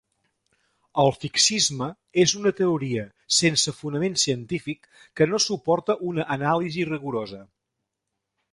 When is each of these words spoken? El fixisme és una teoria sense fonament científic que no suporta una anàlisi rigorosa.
El 1.01 1.11
fixisme 1.25 1.89
és 2.23 2.33
una 2.39 2.53
teoria 2.61 3.03
sense 3.41 3.75
fonament 3.83 4.17
científic 4.23 4.89
que 5.21 5.29
no 5.35 5.43
suporta 5.47 5.99
una 6.15 6.29
anàlisi 6.39 6.91
rigorosa. 6.95 7.43